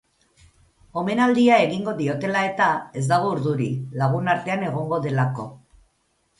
[1.01, 3.71] Omenaldia egingo diotela eta, ez dago urduri,
[4.03, 5.51] lagun artean egongo delako.